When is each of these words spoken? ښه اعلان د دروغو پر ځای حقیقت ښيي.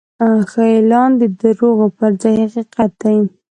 ښه 0.51 0.63
اعلان 0.75 1.11
د 1.21 1.23
دروغو 1.39 1.87
پر 1.97 2.11
ځای 2.21 2.35
حقیقت 2.43 2.91
ښيي. 3.01 3.19